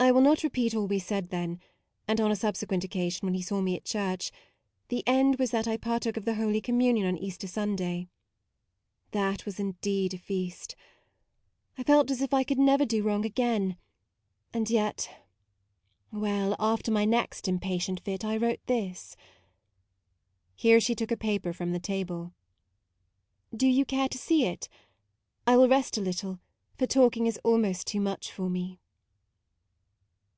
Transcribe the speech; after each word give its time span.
I 0.00 0.10
will 0.10 0.22
not 0.22 0.42
repeat 0.42 0.74
all 0.74 0.88
we 0.88 0.98
said 0.98 1.30
then, 1.30 1.60
and 2.08 2.20
on 2.20 2.32
a 2.32 2.36
subsequent 2.36 2.82
occasion 2.82 3.26
when 3.26 3.34
he 3.34 3.40
saw 3.40 3.60
me 3.60 3.76
at 3.76 3.84
church, 3.84 4.32
the 4.88 5.04
end 5.06 5.38
was 5.38 5.52
that 5.52 5.68
I 5.68 5.76
partook 5.76 6.16
of 6.16 6.24
the 6.24 6.34
Holy 6.34 6.60
Com 6.60 6.80
munion 6.80 7.06
on 7.06 7.16
Easter 7.16 7.46
Sunday. 7.46 8.08
That 9.12 9.46
was 9.46 9.60
indeed 9.60 10.12
a 10.12 10.18
feast. 10.18 10.74
I 11.78 11.84
felt 11.84 12.10
as 12.10 12.20
if 12.20 12.34
I 12.34 12.42
ii2 12.42 12.48
MAUDE 12.48 12.58
never 12.58 12.82
could 12.82 12.88
do 12.88 13.02
wrong 13.04 13.24
again, 13.24 13.76
and 14.52 14.68
yet 14.68 15.08
well, 16.10 16.56
after 16.58 16.90
my 16.90 17.04
next 17.04 17.46
impatient 17.46 18.00
fit, 18.00 18.24
I 18.24 18.36
wrote 18.36 18.66
this." 18.66 19.14
Here 20.56 20.80
she 20.80 20.96
took 20.96 21.12
a 21.12 21.16
paper 21.16 21.52
from 21.52 21.70
the 21.70 21.78
table:" 21.78 22.34
Do 23.56 23.68
you 23.68 23.84
care 23.84 24.08
to 24.08 24.18
see 24.18 24.44
it? 24.44 24.68
I 25.46 25.56
will 25.56 25.68
rest 25.68 25.96
a 25.96 26.00
little, 26.02 26.40
for 26.76 26.88
talk 26.88 27.16
ing 27.16 27.28
is 27.28 27.38
almost 27.44 27.86
too 27.86 28.00
much 28.00 28.32
for 28.32 28.50
me.' 28.50 28.80